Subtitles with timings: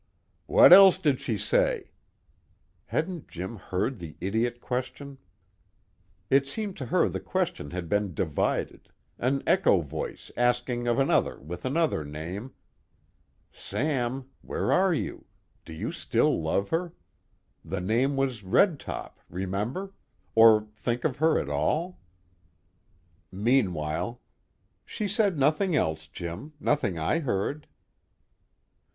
[0.47, 1.91] "What else did she say?"
[2.87, 5.19] Hadn't Jim heard the idiot question?
[6.31, 11.39] It seemed to her the question had been divided, an echo voice asking of another
[11.39, 12.51] with another name:
[13.51, 15.25] Sam (where are you?)
[15.65, 16.93] do you still love her
[17.63, 19.93] (the name was Red Top, remember?)
[20.33, 21.99] or think of her at all?
[23.31, 24.19] Meanwhile
[24.83, 27.67] "She said nothing else, Jim, nothing I heard."